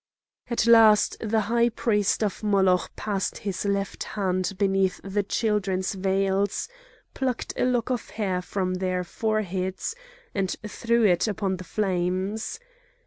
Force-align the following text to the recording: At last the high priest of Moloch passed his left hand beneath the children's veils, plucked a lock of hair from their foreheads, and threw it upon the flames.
At 0.49 0.65
last 0.65 1.15
the 1.19 1.41
high 1.41 1.69
priest 1.69 2.23
of 2.23 2.41
Moloch 2.41 2.89
passed 2.95 3.37
his 3.37 3.65
left 3.65 4.01
hand 4.17 4.51
beneath 4.57 4.99
the 5.03 5.21
children's 5.21 5.93
veils, 5.93 6.67
plucked 7.13 7.53
a 7.55 7.65
lock 7.65 7.91
of 7.91 8.09
hair 8.09 8.41
from 8.41 8.73
their 8.73 9.03
foreheads, 9.03 9.93
and 10.33 10.49
threw 10.67 11.03
it 11.05 11.27
upon 11.27 11.57
the 11.57 11.63
flames. 11.63 12.59